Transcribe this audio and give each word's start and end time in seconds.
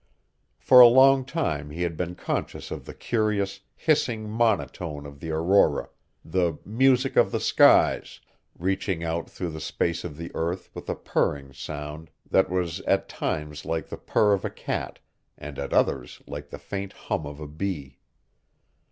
For 0.57 0.79
a 0.79 0.87
long 0.87 1.23
time 1.25 1.69
he 1.69 1.83
had 1.83 1.95
been 1.95 2.15
conscious 2.15 2.71
of 2.71 2.85
the 2.85 2.93
curious, 2.95 3.59
hissing 3.75 4.27
monotone 4.27 5.05
of 5.05 5.19
the 5.19 5.29
Aurora, 5.29 5.89
the 6.25 6.57
"music 6.65 7.15
of 7.15 7.31
the 7.31 7.39
skies," 7.39 8.19
reaching 8.57 9.03
out 9.03 9.29
through 9.29 9.51
the 9.51 9.61
space 9.61 10.03
of 10.03 10.17
the 10.17 10.31
earth 10.33 10.71
with 10.73 10.89
a 10.89 10.95
purring 10.95 11.53
sound 11.53 12.09
that 12.27 12.49
was 12.49 12.79
at 12.87 13.07
times 13.09 13.63
like 13.63 13.89
the 13.89 13.97
purr 13.97 14.33
of 14.33 14.43
a 14.43 14.49
cat 14.49 14.97
and 15.37 15.59
at 15.59 15.71
others 15.71 16.19
like 16.25 16.49
the 16.49 16.57
faint 16.57 16.93
hum 16.93 17.27
of 17.27 17.39
a 17.39 17.45
bee. 17.47 17.99